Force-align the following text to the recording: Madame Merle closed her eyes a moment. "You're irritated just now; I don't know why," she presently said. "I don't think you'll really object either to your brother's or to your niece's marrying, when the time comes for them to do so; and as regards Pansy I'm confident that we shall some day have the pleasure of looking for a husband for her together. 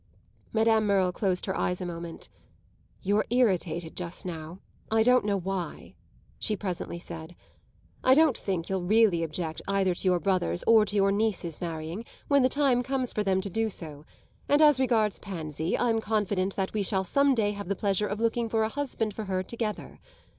Madame 0.51 0.87
Merle 0.87 1.11
closed 1.11 1.45
her 1.45 1.55
eyes 1.55 1.79
a 1.79 1.85
moment. 1.85 2.27
"You're 3.03 3.27
irritated 3.29 3.95
just 3.95 4.25
now; 4.25 4.57
I 4.89 5.03
don't 5.03 5.23
know 5.25 5.37
why," 5.37 5.93
she 6.39 6.55
presently 6.57 6.97
said. 6.97 7.35
"I 8.03 8.15
don't 8.15 8.35
think 8.35 8.67
you'll 8.67 8.81
really 8.81 9.21
object 9.21 9.61
either 9.67 9.93
to 9.93 10.03
your 10.03 10.19
brother's 10.19 10.63
or 10.65 10.85
to 10.85 10.95
your 10.95 11.11
niece's 11.11 11.61
marrying, 11.61 12.03
when 12.27 12.41
the 12.41 12.49
time 12.49 12.81
comes 12.81 13.13
for 13.13 13.21
them 13.21 13.41
to 13.41 13.49
do 13.51 13.69
so; 13.69 14.03
and 14.49 14.59
as 14.59 14.79
regards 14.79 15.19
Pansy 15.19 15.77
I'm 15.77 16.01
confident 16.01 16.55
that 16.55 16.73
we 16.73 16.81
shall 16.81 17.03
some 17.03 17.35
day 17.35 17.51
have 17.51 17.67
the 17.69 17.75
pleasure 17.75 18.07
of 18.07 18.19
looking 18.19 18.49
for 18.49 18.63
a 18.63 18.69
husband 18.69 19.13
for 19.13 19.25
her 19.25 19.43
together. 19.43 19.99